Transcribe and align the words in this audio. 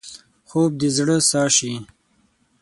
خوب 0.49 0.71
د 0.81 0.83
زړه 0.97 1.17
ساه 1.29 1.49
شي 1.57 1.73